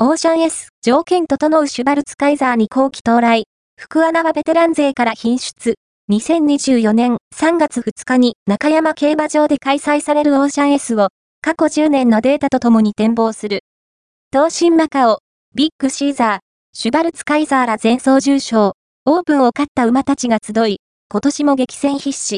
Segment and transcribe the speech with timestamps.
[0.00, 3.46] オーシャン S、条件整うシュバルツカイザーに後期到来。
[3.76, 5.74] 福穴はベテラン勢から品質。
[6.08, 11.08] 2024年3月2日に中山競馬場で開催されるオーシャン S を
[11.42, 13.64] 過去10年のデータとともに展望する。
[14.32, 15.18] 東進マカオ、
[15.56, 16.38] ビッグシーザー、
[16.74, 18.74] シュバルツカイザーら前走重賞、
[19.04, 20.76] オープンを勝った馬たちが集い、
[21.10, 22.36] 今年も激戦必至。